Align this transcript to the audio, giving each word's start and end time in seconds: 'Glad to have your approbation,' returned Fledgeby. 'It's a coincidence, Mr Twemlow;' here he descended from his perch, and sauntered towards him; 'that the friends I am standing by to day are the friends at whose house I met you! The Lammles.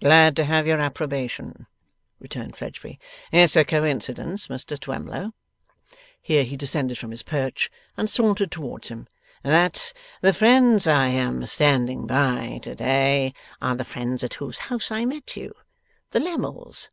'Glad 0.00 0.34
to 0.36 0.46
have 0.46 0.66
your 0.66 0.80
approbation,' 0.80 1.66
returned 2.20 2.56
Fledgeby. 2.56 2.98
'It's 3.30 3.54
a 3.54 3.66
coincidence, 3.66 4.46
Mr 4.46 4.80
Twemlow;' 4.80 5.34
here 6.22 6.42
he 6.44 6.56
descended 6.56 6.96
from 6.96 7.10
his 7.10 7.22
perch, 7.22 7.70
and 7.94 8.08
sauntered 8.08 8.50
towards 8.50 8.88
him; 8.88 9.08
'that 9.42 9.92
the 10.22 10.32
friends 10.32 10.86
I 10.86 11.08
am 11.08 11.44
standing 11.44 12.06
by 12.06 12.60
to 12.62 12.74
day 12.74 13.34
are 13.60 13.76
the 13.76 13.84
friends 13.84 14.24
at 14.24 14.32
whose 14.40 14.58
house 14.72 14.90
I 14.90 15.04
met 15.04 15.36
you! 15.36 15.52
The 16.12 16.20
Lammles. 16.20 16.88